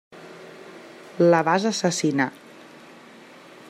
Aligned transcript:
La 1.33 1.43
vas 1.49 1.69
assassinar. 1.73 2.31